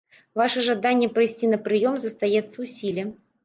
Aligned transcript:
Ваша 0.39 0.63
жаданне 0.67 1.11
прыйсці 1.19 1.51
на 1.53 1.61
прыём 1.69 1.95
застаецца 2.07 2.51
ў 2.51 2.65
сіле. 2.77 3.03